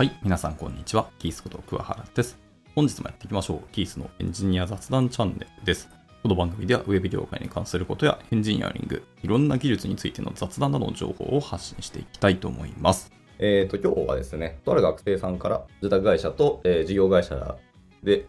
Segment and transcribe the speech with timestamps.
[0.00, 1.10] はい、皆さんこんにちは。
[1.18, 2.38] キースこと桑原です。
[2.74, 3.70] 本日もやっていきましょう。
[3.70, 5.90] キースのエンジニア雑談チャンネルです。
[6.22, 13.12] この番組ではウェブ業界に関することやエンジニアリング、いろんな技術についての雑談などの情報を発信していきたいと思います。
[13.38, 17.58] えー、と今日はですね、とある学生さんから自宅会社と、えー事業会社
[18.02, 18.24] で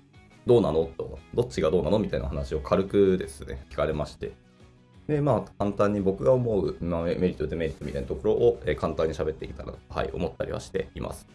[0.46, 4.34] どうなのと、どっちがどうなのみたいな話を軽くですね、聞かれまして、
[5.08, 11.26] で、まあ、簡単に僕が思う、まあ、メメリット、デメリットみたいなところを、えー簡単に喋っていけたらと、はい、思ったりはしています。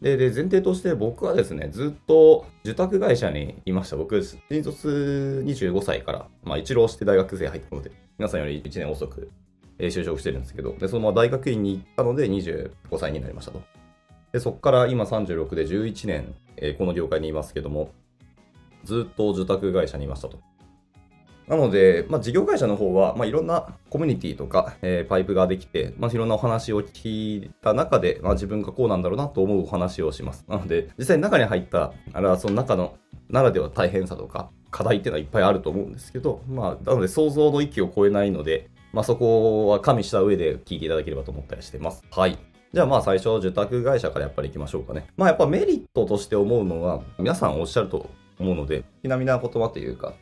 [0.00, 3.96] で、で前提として僕はですね、ずっと受託会社にいました。
[3.96, 9.30] 僕、新卒25歳から、まあ、一浪して大学生入ったので、皆さんより1年遅く
[9.78, 13.62] 就職してるんですけど、でそのまま大学院に行ったので25歳になりましたと。
[14.32, 16.34] でそこから今36で11年、
[16.78, 17.90] この業界にいますけども、
[18.84, 20.38] ずっと受託会社にいましたと。
[21.50, 30.44] なので、まあ、事業会社の方は、まあ、いろんなコミュニティとか、えーパイプができて、まあ、いろんなお話を聞いた中で、まあ、自分がこうなんだろうなと思うお話をします。
[30.46, 32.94] なので、実際に中に入った、あれはその中の
[33.28, 42.04] ならでは大変さとか、課題っていうのはいっぱいあると思うんですけど、まあ、なので想像の域を超えないので、まあ、そこは加味した上で聞いていただければと思ったりしてます。
[42.12, 42.38] はい。
[42.72, 45.08] じゃあまあ最初、受託会社からやっぱり行きましょうかね。
[45.16, 50.14] まあやっぱメリットとして思うのは、皆さんおっしゃると思うので、ひなみな言葉というか、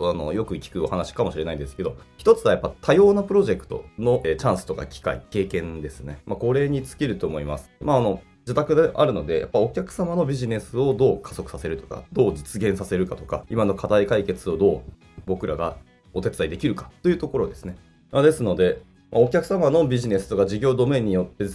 [0.00, 6.18] あのよく聞くお話かもしれないんですけど、一つはやっぱ多様なプロジェクトのえチャンスとか機会、経験ですね。
[6.26, 7.70] まあこれに尽きると思います。
[7.80, 14.92] まああの、自宅であるので、やっぱお客様のビジネスをどう加速させるとか、どう実現させるかとか、今の課題解決をどう
[15.26, 15.76] 僕らが
[16.14, 17.76] お手伝いできるかというところですね。
[18.12, 21.46] ですので、お客様のビジネスとか事業ドメインによって、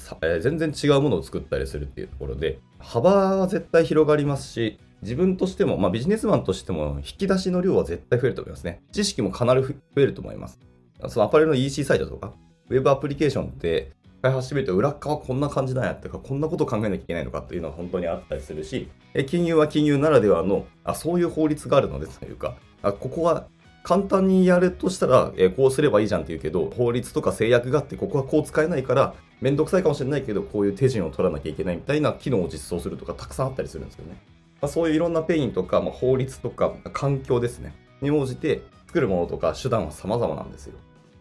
[0.42, 8.82] 全然違うものを作ったりするっていうところで、幅は絶対広がりますし、自分としても、まあ、ビジネスマンとしても引き出しの量は絶対増えると思いますね。
[8.92, 10.60] 知識もかなり増えると思います。
[11.08, 12.34] そのアパレルの EC サイトとか、
[12.70, 13.92] ウェブアプリケーションって
[14.22, 18.88] 開発してみると裏側こんな感じなんやとか、こんなこと考えなきゃいけないのかっていうのは本当にあったりするし、
[19.28, 23.48] 金融は金融ならではの、あ、そういう法律があるのですというか、あ、ここは
[23.84, 34.18] 簡単にやるとしたら、えーこうすればいいじゃんって言うけど、法律とか制約があって、ここはこう使えないから、めんどくさいかもしれないけど、こういう手順を取らなきゃいけないみたいな機能を実装するとか、たくさんあったりするんですよね。
[34.62, 37.74] まあ、そういういろんなペインとか、まあ、法律とか、環境ですね。
[38.02, 40.74] に応じて、作るものとか手段は様々なんですよ。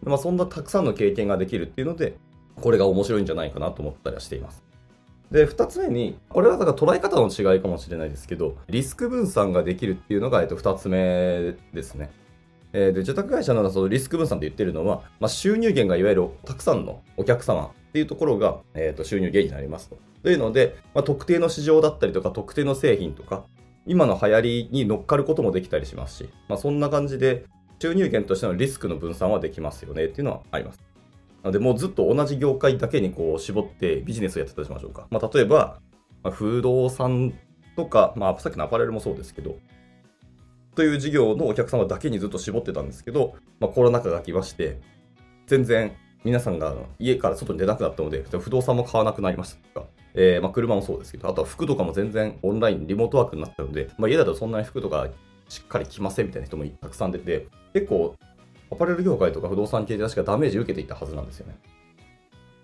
[0.03, 2.17] まあ、そんなたくさんの経験ができるっていうので、
[2.55, 4.63] これが面白いんじゃないかなと思ったりはしています。
[5.31, 12.11] で、二つ目に、これはだから捉え方の違いかもしれないですけど、リスク分散ができるっていうのが、えっと、二つ目ですね。
[12.73, 19.97] えーで、受託会社ならそのリスク分散って言ってるのは、まあ、収入源がいわゆるたくさんのお客様っていうところが、えー、と収入源になりますと。
[20.23, 23.45] というので、まあ、特定の市場だったりとか、特定の製品とか、
[23.85, 27.45] 今の流行りに乗っかることもできたりしますし、まあ、そんな感じで、
[27.79, 30.79] 収入源としてのリスクの分散はできますよねっていうのはあります。
[31.41, 35.07] なので、もうずっと同じ業界だけにこう絞ってビジネスをやってたとしましょうか。
[35.09, 35.79] まあ、例えば、
[36.23, 37.33] まあ不動産
[37.75, 39.57] とか、まあ、さっきのアパレルもそうですけど、
[40.75, 44.79] という事業のお客様だけにずっと絞ってたんですけど、まあ、コロナ禍が来まして、
[45.47, 45.91] 全然
[46.23, 55.07] 皆さんが家から外に出なくなったので、不動産も買わなくなりましたとか、えーまあ、車もそうですけど、あとは服とかも全然オンライン、リモートワークになったので、まあ、家だとそんなに服とか
[55.47, 58.15] しっかり着ませんみたいな人もたくさん出て、結構
[58.71, 61.57] アパレル業界とか不動産系で確かダメージ受けていたはずなんですよね。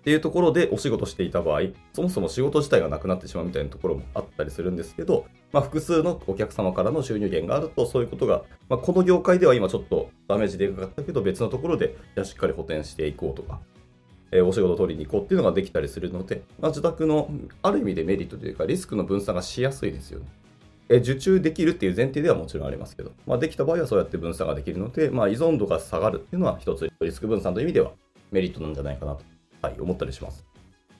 [0.00, 13.60] ていうところでお仕事していた場合、そもそも仕事自体がなくなってしまうみたいなところもあったりするんですけど、まあ、複数のお客様からの収入源があると、そういうことが、まあ、この業界では今ちょっとダメージでかかったけど、別のところでじゃあしっかり補填していこうとか、
[14.30, 17.30] えお仕事を取りに行こうっていうのができたりするので、まあ、自宅の
[17.62, 20.26] ある意味でメリットというか、リスクの分散がしやすいですよね。
[20.90, 27.92] え受注できるっていう前提ではもちろんありますけど、まあ、できた場合はそうやって分散ができるので、まあ、依存度が下がるっていうのは一つリスク分散という意味では
[28.30, 29.22] メリットなんじゃないかなと、
[29.60, 30.46] はい、思ったりします。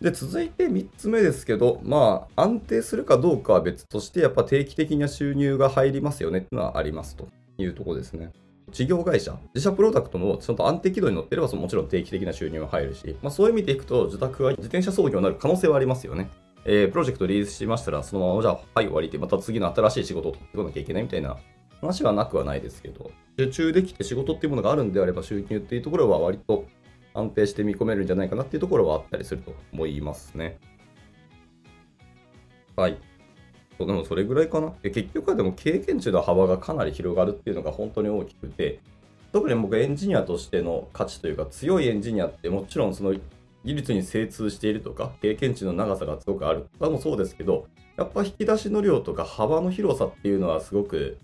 [0.00, 8.30] で、続いて3つ目ですけど、まあ、安定するかどうかは別として、やっぱ定期的な収入が入りますよねっていうのはありますというところですね。
[8.70, 16.30] 事業会社、自社プロダクトのちゃんと安定軌道に乗ってれば、そのもちろん定期的な収入は入るし、まあ、そういう意味でいくと、自宅は自転車操業になる可能性はありますよね。
[16.64, 21.36] えープロジェクトリリースしましたら、そのままじゃあ、はい、終わりで、また次の新しい仕事を取ってこなきゃいけないみたいな
[21.80, 26.64] 話はなくはないですけど、受注できて仕事っていうものがあるんであれば、収入っていうところは割と
[27.14, 30.58] 安定して見込めるんじゃないかなっていうところはあったりすると思いますね。
[32.76, 32.98] はい。
[33.78, 34.72] そでもそれぐらいかな。
[34.82, 38.80] 結局はでも経験値の幅がかなり広がるっていうのが本当に大きくて、
[39.32, 43.14] 特に僕エンジニアとしての価値というか強いエンジニアってもちろんその
[43.64, 47.66] 技術に精通しているとか経験値の長さがすごくあるとかもそうですけど
[47.96, 51.18] やっぱ引き出しの量とか幅の広さっていうのはすごく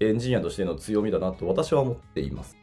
[0.00, 2.56] エンジニアとしての強みだなと私は思っています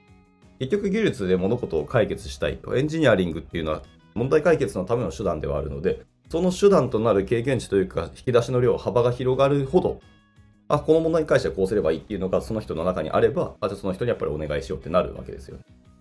[0.59, 3.83] 結局技術で物事を解決したいとエンジニアリングっていうのは
[4.15, 6.01] 問題解決のための手段ではあるので
[6.33, 10.01] その手段となる経験値というか、引き出しの量、幅が広がるほど、
[10.67, 15.59] あ、この問題に関してはこうすればいいっていうのがその人の中にあれば、あ、じゃあその人にやっぱりお願いしようってなるわけですよ。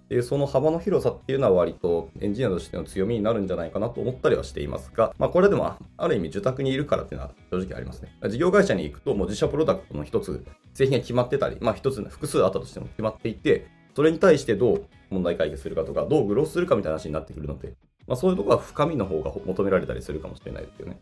[0.08, 5.66] で、その幅の広さっていうのは割とエンジニアとしての強みになるんじゃないかなと思ったりはしていますが、まあこれでも
[5.98, 8.16] ある意味受託にいるからっていうのは正直ありますね。
[8.26, 17.74] 事業会社に行くともう自社プロダクトの一つ、製品が決まってたり、まあ一つ複数あったとしても決まっていて、それに対してどう問題解決するかとか、どうグロスするかみたいな話になってくるので、
[18.06, 21.00] まあそういうところは深みの方が求められたりするかもしれないですよね。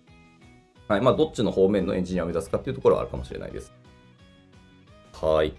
[0.89, 1.01] はい。
[1.01, 3.73] まあどっちの方面のエンジニアを目指すかっていうところはあるかもしれないです。
[5.13, 5.55] はい。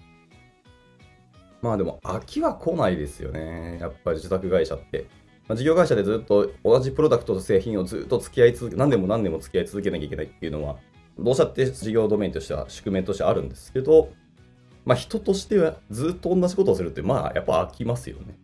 [1.62, 3.78] まあでも、飽きは来ないですよね。
[3.80, 5.06] やっぱり受託会社って。
[5.48, 10.78] まあ、事業会社でずっと同じプロダクトと製品をずっと付き合い続け、何年も何年も付き合い続けなきゃいけないっていうのは、
[11.20, 14.12] どうしたって事業ドメインとしては宿命としてあるんですけど、
[14.86, 18.38] まあ人としてはずっと同じことをするって、まあやっぱ飽きますよね。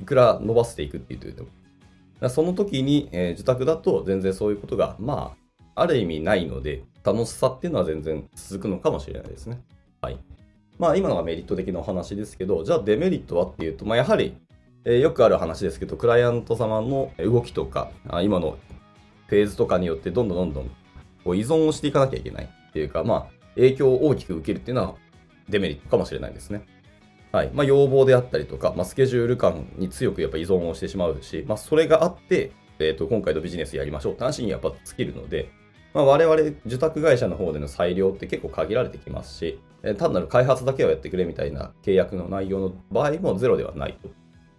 [0.00, 1.48] いくら伸ばしていくって言っても。
[2.30, 5.34] その時に、えー、受託だと全然そういうことが、ま
[5.74, 9.62] あ、ある意味ないので、楽しさっていうのは全然続くのかもしれないですね。
[10.00, 10.18] はい。
[10.78, 14.36] まあ今のがメリット的なお話ですけど、じゃあデメリットはっていうと、まあやはり、
[14.84, 18.58] えー、よくある話ですけど、クライアント様の動きとか、あ今の
[19.28, 20.70] フェーズとかによってどんどんどんどん
[21.24, 23.26] こう依存をしていかなきゃいけないっていうか、まあ
[23.56, 24.94] 影響を大きく受けるっていうのは
[25.48, 26.62] デメリットかもしれないですね。
[27.34, 27.50] はい。
[27.52, 35.50] まあ要望であったりとか、まあスケジュール感に強くやっぱ依存をしてしまうし、まあそれがあって、え、ー、と、今回のビジネスやりましょうって話にやっぱ尽きるので、
[35.94, 36.36] まあ、我々
[36.66, 44.08] 受託会社の方での裁量って結構限られてきますしえ、単なる開発だけをやってくれみたいな契約の内容の場合もゼロではないと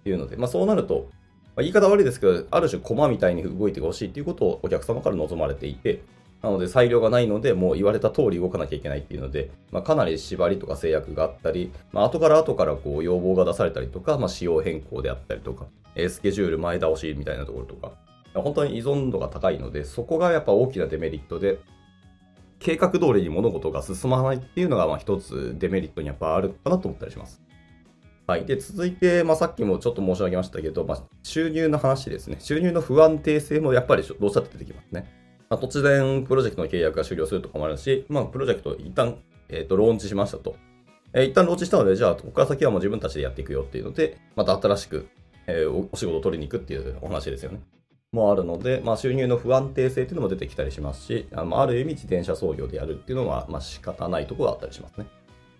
[0.07, 6.04] いうので、まあ、そうなると、まあ、言い方悪いですけど、ある種駒みたいに動いてほしいということをお客様から望まれていて、
[6.45, 15.65] なので裁量がないので、もう言われた通り動かなきゃいけないっていうので、まあ、かなり縛りとか制約があったり、まあ、後から後からこう要望が出されたりとか、まあ、仕様変更であったりとか、
[15.95, 17.92] スケジュール前倒しみたいなところとか、
[18.36, 21.59] 本当に依存度が高いので、そこがやっぱ大きなデメリットで、
[22.59, 27.41] 計画通りに物事が進まないっていうのが、まあ一つデメリットにやっぱあるかなと思ったりします。
[28.27, 28.45] はい。
[28.45, 32.38] で、続いて、まあさっきもちょっと申し上げましたけど、まあ収入の話ですね。
[32.39, 35.25] 収入の不安定性もやっぱりどうしたって出てきますね。
[35.50, 39.18] まあ、突然プロジェクトの契約が終了するとかもあるし、まあプロジェクト一旦、
[39.50, 40.56] えっ、ー、と、ローンチしましたと。
[41.13, 45.07] えー、一旦ローンチしたので、じゃあ、ここから先はもう自分たちでやっていくよっていうので、また新しく、
[45.47, 47.59] えー、お仕事を取りに行くっていうお話ですよね。
[48.12, 55.06] もあるので、まあ、収入の不安定性というのも出てきたりしますし、あある意味自転車操業でやるっていうのは、まあ、仕方ないところがあったりしますね。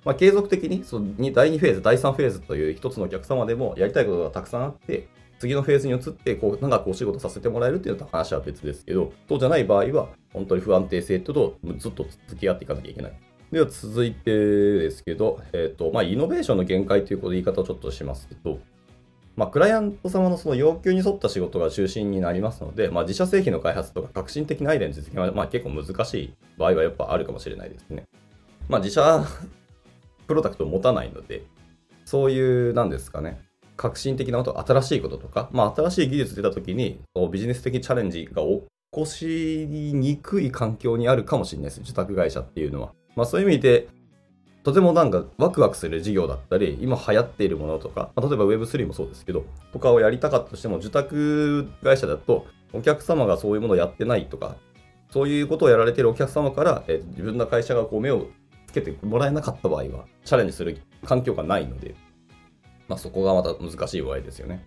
[0.04, 5.08] まあ、継続的にその第2フェーズ、第3フェーズという一つのお客様でもやりたいことがたくさんあって、
[5.40, 13.14] 次のフェーズに移ってこう長くお仕事させてもらえるっていうのと話は別ですけど、そうじゃない場合は、本当に不安定性とずっと付き合っていかなきゃいけない。
[13.52, 14.34] では続いて
[14.80, 18.60] ですけど、えっ、ー、と、まあ、イノベーションの限界ということで言い方をちょっとしますけど、
[19.36, 28.06] まあ、クライアント様のその要求に沿った仕事が中心になりますので、まあ、自社製品の開発とか革新的なアイデアの実現は、まあ、結構難しい場合はやっぱあるかもしれないですね。
[28.70, 29.26] まあ、自社
[30.28, 31.44] プロダクトを持たないので、
[32.06, 33.42] そういう、なんですかね、
[33.86, 37.00] 革新的なこと、新しいこととか、まあ、新しい技術出た時に、
[37.32, 41.82] ビジネス的チャレンジが起こしにくい環境にあるかもしれないです。
[41.82, 42.94] 受託会社っていうのは。
[43.16, 43.88] まあ、そういう意味で、
[44.64, 54.56] とてもなんかワクワクする事業だったり、今流行っているものとか、まあ、例えば Web3 もそうですけど、とかをやりたかったとしても、受託会社だと、お客様がそういうものをやってないとか、
[55.12, 58.28] そういうことをやられているお客様から、え自分の会社がこう目を
[58.66, 61.96] つけてもらえなかった場合は、チャレンジする環境がないので、
[62.88, 64.66] まあ、そこがまた難しい場合ですよね。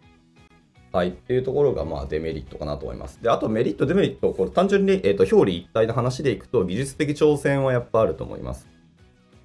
[0.93, 1.11] はい。
[1.11, 3.23] っていうところが、まあ、デメリットかなと思います。
[3.23, 8.67] で、あとメリット、デメリット、これ単純に、えっ、ー、と、表裏一体の話でいくと、技術的挑戦はやっぱあると思います。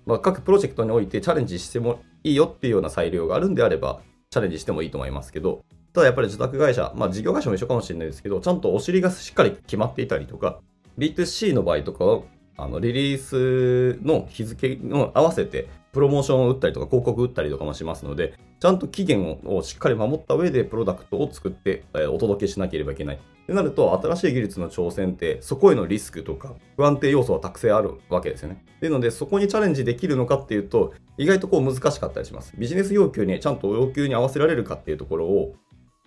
[0.06, 5.64] まあ、各プロジェクトにおいてチャレンジしてもいいよっていうような裁量があるんであれば、チャレンジしてもいいと思いますけど、
[5.94, 10.60] ただやっぱり受託会社、まあ事業会社も一緒かもしれないですけど、ちゃんとお尻がしっかり決まっていたりとか、
[10.98, 12.22] B2C の場合とかは、
[12.58, 23.16] あのリリースの日付の合わせてプロモーションを打ったりとか広告打ったりとかもしますので、ちゃんと期限をしっかり守った上でプロダクトを作ってお届けしなければいけない。
[23.16, 28.64] ってなると、新しい技術の挑戦って、そこへのリスクとか、不安定要素はたくさんあるわけですよね。
[28.78, 32.54] っていうので、そこにチャレンジできるのかっていうと、意外とこう難しかったりします。
[32.58, 35.56] ビジネス要求にちゃんと要求に合わせられるかっていうところを、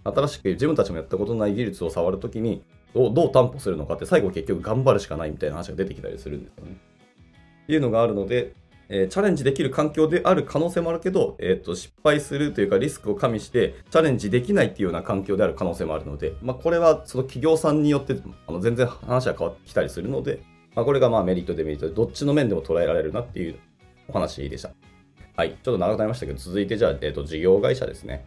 [0.02, 2.64] 新しく自分たちもやったことない技術を触るときに
[2.94, 6.76] どう、どう担保するのかって、最後結局頑張るしかないみたいな話が出てきたりするんですよね。
[7.64, 8.54] っていうのがあるので、
[8.88, 18.16] えー、チャレンジできる環境である可能性もあるけど、えーと、失敗するというかリスクを加味してチャレンジできないっていうような環境である可能性もあるので、まあ、これはその企業さんによって
[18.46, 20.42] あの全然話は変わってきたりするので、
[20.74, 23.58] まあ、これがまあメリットデメリットでどっちの面でも捉えられるなっていう
[24.08, 24.70] お話でした。
[25.36, 25.50] はい。
[25.50, 28.24] ちょっと長くなりましたけど、続いてじゃあ、えーと、事業会社ですね。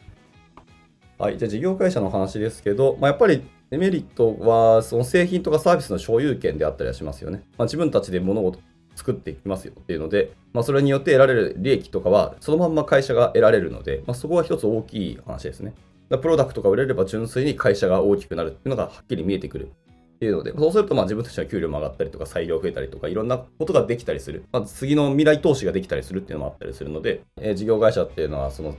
[1.17, 7.43] はい、じゃあ事業会社の話ですけど、まあ、やっぱりデメリットは、その製品とかサービスの所有権であったりはしますよね。
[7.57, 8.59] まあ、自分たちで物事
[8.99, 15.73] 作っていきますよっていうので、まあ、それによって得られる利益とかは、そのまんま会社が得られるので、まあ、そこは一つ大きい話ですね。
[16.09, 19.71] プロダクトが売れれば純粋に会社が大きくなるっていうのがはっきり見えてくる
[20.15, 24.43] っていうので、そうするとまあ自分たちの給料も上がったりとか、裁量増えたりとか、いろんなことができたりする。
[24.51, 28.75] まあ、次の未来投資ができたりするっていうのもあったりするので、えー、事業会社っていうのは、その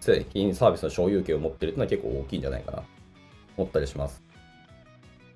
[0.00, 2.84] 製品サービスの所有権を持ってるっていうのは結構大きいんじゃないかなと
[3.56, 4.23] 思ったりします。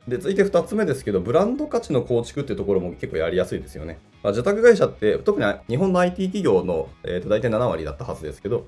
[0.09, 3.99] で、続いて2つ目ですけど、ブランド価値の構築っていうところも結構やりやすいですよね。
[4.23, 8.67] まあ、受託会社って、特に日本の IT 企業の、えー、と大体7割だったはずですけど、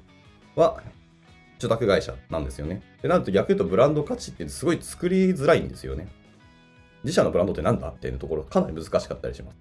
[0.54, 0.82] は、
[1.58, 2.82] 受託会社なんですよね。
[3.02, 6.08] で、なんと逆に言うとブランド価値ってすごい作りづらいんですよね。
[7.04, 9.56] 自社のブランドって何だっていうところかなり難しかったりします。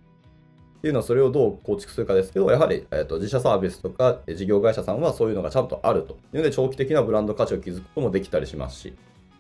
[0.80, 8.94] っていうのはそれをどう構築するかですけど、やはり、えーと、自社サービスとか事業会社さんはそういうのがちゃんとあるというので、長期的なブランド価値を築くこともできたりしますし、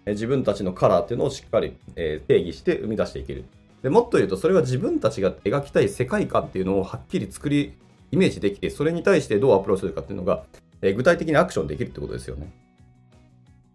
[0.05, 3.45] 自分たちのカラーっていうのをしっかり、定義して生み出していける。
[3.81, 7.73] でもっと言うと、それは自分たちが描きたい世界観っていうのをはっきり作り、
[8.11, 10.43] イメージできて、それに対してどうアプローチするかっていうのが、
[10.81, 12.51] え具体的にアクションできるってことですよね。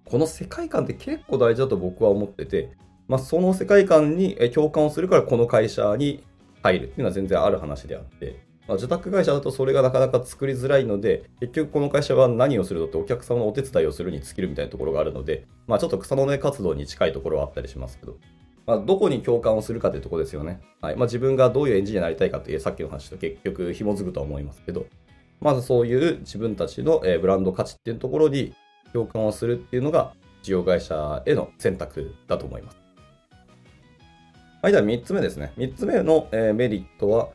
[0.05, 2.73] この世界観って結構大事だと僕は思ってて、
[3.09, 6.25] まあ、その世界観に共感をするからこの会社に
[6.63, 18.17] 入るっていうのは全然ある話であって、まあ、受託会社だとそれがなかなか作りづらいので、結局この会社は何をするのってお客様のお手伝いをするに尽きるみたいなところがあるので、まあ、ちょっと草の根活動に近いところはあったりしますけど、
[18.67, 20.61] まあ、どこに共感をするかというところですよね。
[20.81, 24.87] はいまあ、自分がどういうエンジニアになりたいかというさっきの話と結局紐づくとは思いますけど、
[25.41, 28.55] まずそういう自分たちのブランド価値っていうところに
[28.95, 32.79] 共感をするっていうのが事業会社への選択だと思います。
[34.63, 35.53] はい、では3つ目ですね。
[35.59, 37.29] 3つ目の、えー、メリットは、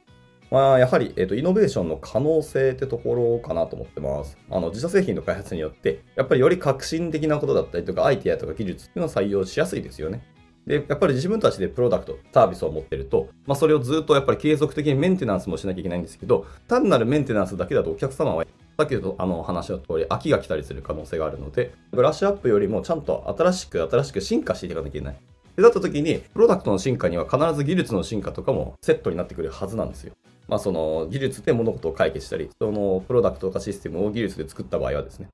[0.51, 4.37] まあ、やはり、えーと、イノベーションの可能性ってところかなと思ってます。
[4.49, 10.23] あの自社製品の開発によって、やっぱりより革新的なことだったりとか、アイディアとか技術っていうのを採用しやすいですよね。
[10.65, 18.45] で、やっぱり自分たちでプロダクト、サービスを持ってると、まあ、それをずっとやっぱり継続的にメンテナンスもしなきゃいけないんですけど、単なるメンテナンスだけだとお客様は
[18.77, 25.17] さっきのあの話の通り、飽きが来たりする可能性があるので、ブラッシュアップよりもちゃんと新しく新しく進化していかなきゃいけない。
[25.55, 30.13] で、だった時に、プロダクトの進化には必ず技術の進化とかもセットになってくるはずなんですよ。
[30.49, 35.27] まあ、その技術で物事を解決したり、そのプロダクトとかシステムを技術で作った場合はですね。
[35.27, 35.31] っ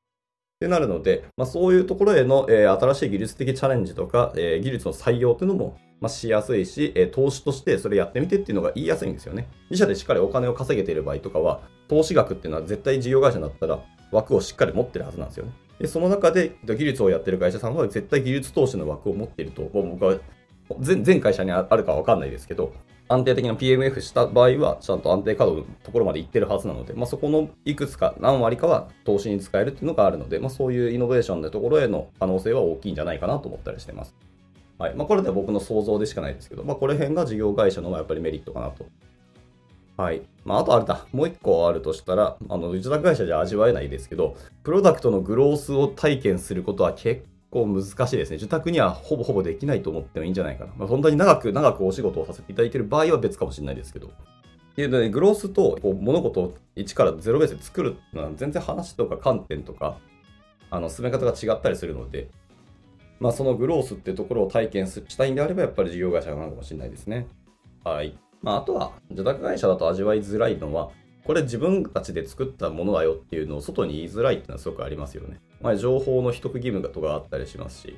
[0.59, 9.47] てなるので、まあ、そういうところへの、えー、新しい技術的チャレンジとか、えー、技術の採用っていうのも、まあ、しやすいし、えー、投資としてそれやってみてっていうのが言いやすいんですよね。
[9.69, 13.79] 自社でしっかりお金を稼げている場合とかは、投資額っていうのは絶対事業会社だったら
[14.11, 15.51] 枠をしっかり持ってるはずなんですよね。
[15.79, 20.17] で、その中で技術をやってる会社さんは絶対技術投資の枠を持っていると、僕は
[20.79, 22.73] 全会社にあるかわかんないですけど、
[23.07, 34.15] 安定的な PMF した場合は、ちゃんと安定稼働のところまで行ってるはずなので、まあ、そこのいくつか何割かは投資に使えるっていうのがあるので、まあ、そういうイノベーションのところへの可能性は大きいんじゃないかなと思ったりしてます。
[34.77, 38.85] はいまあ、これで僕の想像でしかないですけど、まあ、これ辺が事業会社のやっぱりメリットかなと。
[39.97, 40.23] はい。
[40.43, 41.05] まあ、あとあれだ。
[41.13, 47.23] もう一個あるとしたら、あの、受託会社じゃ味わえないですけど、プロダクトのグロースを体験することは結
[47.55, 48.35] 構難しいですね。
[48.35, 50.73] 受託にはほぼほぼできないと思ってもいいんじゃないかな。
[50.75, 54.07] まあ、本当に長く長くお仕事をさせていただいている場合は別かもしれないですけど。
[54.07, 54.11] っ
[54.75, 59.97] ていうので、グロースとこう物事を1から0ベースで作るのは全然話とか観点とか、
[60.69, 62.27] あの、進め方が違ったりするので、
[63.21, 67.27] まあ、そのグロースってところを体験したいんであれば、やっぱり事業会社なのかもしれないですね。
[67.85, 68.17] はい。
[68.41, 70.91] まあ、あとは、受託会社だと味わいづらいのは、
[71.23, 75.39] これ自分たちで作ったものだよっていうのを外に言いづらいっていうのはすごくありますよね。
[75.65, 77.97] まあ、情報の取得義務とかあったりしますし、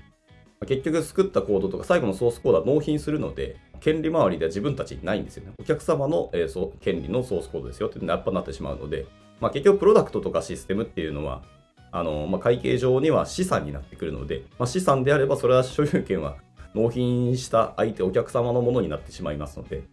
[0.59, 5.51] まあ結局作ったコードとか最後のソースコードは納品するので、権利周りでは自分たちにないんですよね。
[5.59, 9.05] お客様の、えー、そ権利のソースコードですよっていうのがやっぱなってしまうので、
[9.41, 11.43] まあ、結局プロダクトとかシステムっていうのは、
[11.91, 16.37] あのまあ、会計上には資産になってくるので、まあ、資産であればそれは所有権は
[16.73, 19.83] 納品した相手、お客様のものになってしまいますので、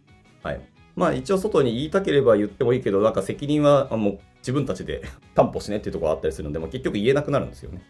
[0.41, 0.61] はい。
[0.95, 5.01] まあ一応外に言いたければ言ってもいいけど、なんか責任はもう自分たちで
[5.33, 7.81] 担保しねっていうところがあったりするので、まあ、結局言えなくなるんですよね。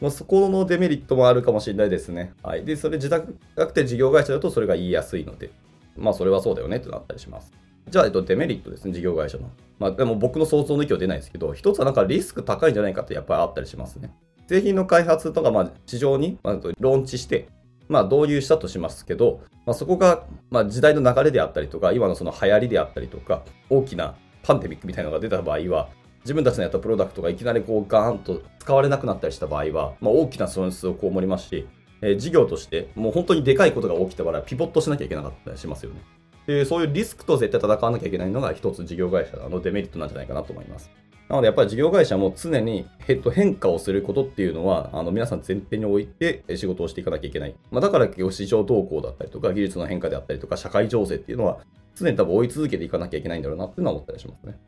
[0.00, 2.34] もうそこのデメリットもあるかもしれないですね。
[2.42, 2.64] はい。
[2.64, 5.50] で、それ自宅学て事業会社だとそれが言いやすいので、
[5.96, 7.52] まあそれはそうだよねってなったりします。
[7.88, 9.50] じゃあ、えっと、デメリットですね、事業会社の。
[9.78, 14.12] まあでも僕の想像の域は出ないですけど、一つはなんかリスク高いんじゃないかってやっぱりあったりしますね。
[14.48, 17.48] 製品の開発とか、まあ市場に、まあ、ローンチして、
[17.88, 25.88] まあ導入したとしますけど、まあ、そこが、まあ、時代の流れであったりとか、今のその流行りであったりとか、大きなパンデミックみたいなのが出た場合は、
[26.22, 31.66] 自分たちのやったプロダクトがいきなりこうガーンと使われなくなったりした場合は、まあ、大きな損失を被りますし、
[32.02, 36.00] えー、事業としてもう本当にでかいことが起きた場合はピボットしなきゃいけなかったりしますよね。
[36.46, 40.90] でそういうリスクと絶対戦わなきゃいけないのが一つ事業会社のデメリットなんじゃないかなと思います。
[41.28, 47.54] なのでやっぱり事業会社も常にヘッド変化をすることっていうのは、あの皆さん前提に置いて仕事をしていかなきゃいけない。
[47.70, 51.58] まあ、だから結構市場動向だったりとか、技術の変化であったりとか、社会情勢っていうのは
[52.04, 54.58] 常に多分追い続けていかなきゃいけないんだろうなっていうのは思ったりしますね。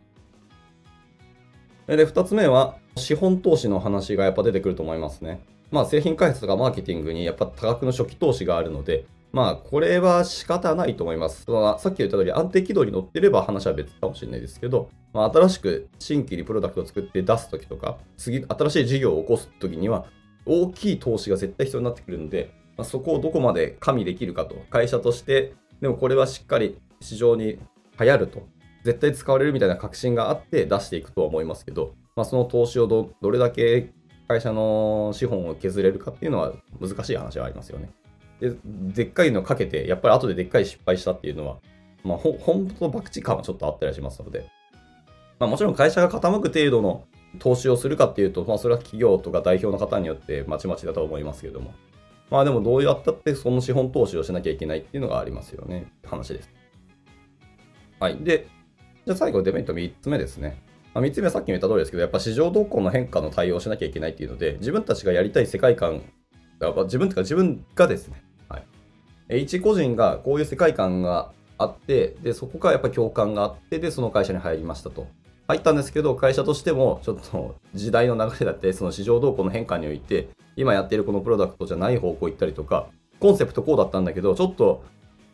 [1.97, 5.41] で、二つ目は、資本投資の話がやっぱ出てくると思いますね。
[5.71, 11.47] まあ、製品開発とかマーケティングにやっぱ多額の初期投資があるので、まあ、これは仕方ないと思います。
[11.79, 20.07] さっき言った通り、安定軌道に乗ってれば話は別かもしれないですけど、まあ、新しく新規にプロダクトを作って出すときとか、次、新しい事業を起こすときには、
[20.47, 24.57] 大きい投資が絶対必要になってくるので、まあ、そこをどこまで加味できるかと。
[24.71, 27.59] 会社として、でもこれはしっかり市場に
[27.99, 28.47] 流行ると。
[28.85, 33.93] 絶対使われるみたいな確信があって出していくとは思いますけど、まあ、その投資をどどれだけ
[34.27, 37.91] 会社の資本を削れるかっていうのは難しい話はありますよね。
[38.41, 41.59] で、でっかいのかけて、やっぱり後ででっかい失敗したっていうのは、
[42.05, 44.49] まあ、ほ本当の博打感はちょっとあったりしますので、
[45.39, 47.05] まあ、もちろん会社が傾く程度の
[47.39, 51.75] 投資をするかっていうと、まあ、それは企業とか代表の方によってまちまちだと思いますけれども、
[52.31, 55.93] まあでもどうやったってその資本投資をしなきゃいけないっていうのがありますよね。
[56.05, 56.51] 話です。
[58.01, 58.17] はい。
[58.17, 58.49] で、
[59.05, 60.63] じゃあ最後デメリット3つ目ですね。
[60.95, 66.03] まあ、3つ目はさっきも言った通りですけど、やっぱ市場動向の変化の対応をしなきゃいけないっていうので、自分たちがやりたい世界観、
[66.85, 75.07] 自分とか自分がですね、はい一個人がこういう世界観があって、で、そこからやっぱ共感があって、で、その会社に入りましたと。
[75.47, 82.89] 入ったんですけど、会社としても、ちょっと時代の流れだって、その市場動向の変化において、今やっているこのプロダクトじゃない方向行ったりとか、
[83.21, 84.83] コンセプトこうだったんだけど、ちょっと、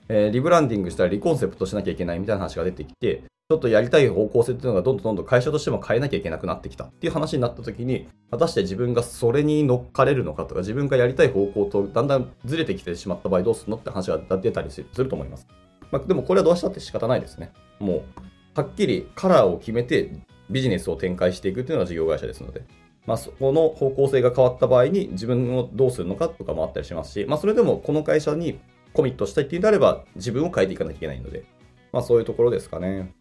[0.08, 15.46] えー、リブランディングしたらリコンセプトしなきゃいけないみたいな話が出てきて、ちょっとやりたい方向性っていうのがどんどんどんどん会社としても変えなきゃいけなくなってきたっていう話になった時に、果たして自分がそれに乗っかれるのかとか、自分がやりたい方向とだんだんずれてきてしまった場合どうするのって話が出たりすると思います。
[15.92, 17.52] まあ、でもこれはどうしたって仕方ないですね。
[17.78, 18.02] もう、
[18.54, 20.10] はっきりカラーを決めて
[20.50, 22.62] ビジネスを展開していくっていうのが事業会社ですので。
[23.06, 28.58] まあ、そこの方向性が変わった場合に自分をどうするのかとかもあったりしますし、まあ、それでもこの会社に
[28.96, 31.44] コミットしたいっていうんであれば自分を変えていかなきゃいけないので、
[31.92, 33.14] まあそういうところですかね。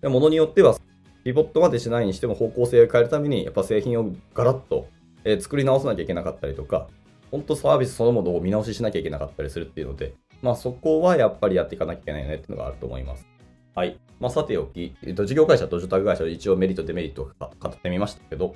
[0.00, 0.76] でものによっては、
[1.24, 4.88] ピボットまでしないにしても方向性を変えるために、やっぱ製品をガラッと、
[5.24, 6.88] え、作り直さなきゃいけなかったりとか、
[7.30, 13.26] 本当サービスそのものを見直ししなきゃいけなかったりするっていうので、まあそこはやっぱりやっていかなきゃいけないよねっていうのがあると思います。
[13.74, 13.98] はい。
[14.20, 18.54] まあさておき、えっと、事業会社と受託会社で一応メリット、デメリットを語ってみましたけど、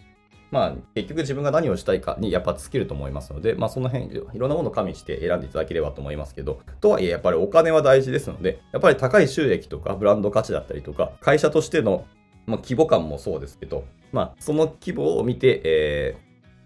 [0.52, 12.04] まあ、結局自分が何をしたいかにやっぱ尽きると思いますので、まあその辺、いろんなものを加味して選んでいただければと思いますけど、とはいえやっぱりお金は大事ですので、やっぱり高い収益とかブランド価値だったりとか、会社としての、
[12.46, 16.16] まあ、規模感もそうですけど、まあその規模を見て、え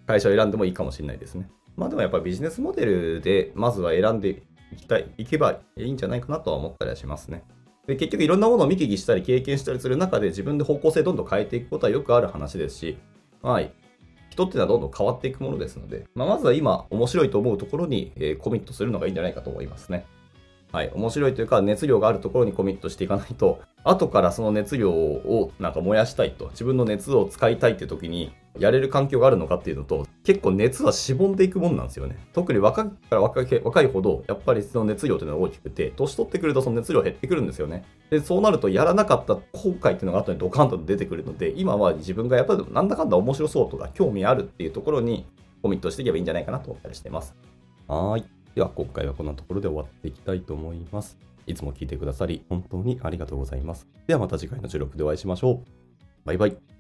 [0.05, 1.49] ー、会社を選んでもいいかもしれないですね。
[1.77, 7.45] まあでもやっぱりビジネスモデルでまずは選んでいきたい、いけばいいんじゃないかなとは思ったりはしますね。
[7.87, 12.99] で結局いろんなものを見聞きしたり経験したりする中で自分で方向性どんどん変えていくことはよくある話ですし、
[13.47, 13.73] はい。
[14.31, 20.05] 人っていうのはどんどん変わっていくものですので、まあ、まずは今面白いと思うところに、えー、コミットするのがいいんじゃないかと思いますね。
[20.77, 20.91] はい。
[20.95, 32.19] 面白いというか熱量があるところにコミットしていかないと、 後からその熱量をなんか燃やしたいと、自分の熱を使いたいって時に、やれる環境があるのかっていうのと、結構熱はしぼんでいくもんなんですよね。
[32.35, 37.83] 特に若いから若い若いほど、やっぱりその熱量というのが大きくて、年取ってくるとその熱量減ってくるんですよね。
[38.11, 39.43] で、そうなるとやらなかった後
[39.81, 45.25] 悔っていうのが後にドカンと出てくるので、今は自分がやっぱりなんだかんだ面白そうとか興味あるっていうところに
[45.63, 47.35] コミットしていけばいいんじゃないかなと思ったりしてます。
[47.89, 48.36] はい。
[48.57, 51.19] では今回はこんなところで終わっていきたいと思います。
[51.47, 53.87] いつも聞いてくださり本当にありがとうございます。
[54.07, 55.65] ではまた次回の収録でお会いしましょう。
[56.25, 56.76] バイバイ。